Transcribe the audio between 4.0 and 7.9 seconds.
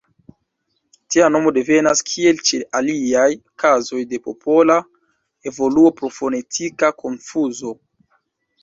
de popola evoluo pro fonetika konfuzo.